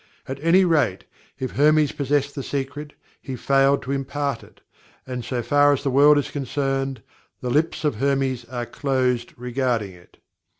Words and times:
At 0.27 0.43
any 0.43 0.65
rate, 0.65 1.03
if 1.37 1.51
Hermes 1.51 1.91
possessed 1.91 2.33
the 2.33 2.41
Secret, 2.41 2.93
he 3.21 3.35
failed 3.35 3.83
to 3.83 3.91
impart 3.91 4.41
it, 4.41 4.61
and 5.05 5.23
so 5.23 5.43
far 5.43 5.73
as 5.73 5.83
the 5.83 5.91
world 5.91 6.17
is 6.17 6.31
concerned 6.31 7.03
THE 7.41 7.51
LIPS 7.51 7.83
OF 7.85 7.97
HERMES 7.97 8.45
ARE 8.45 8.65
CLOSED 8.65 9.35
regarding 9.37 9.91
it. 9.91 10.17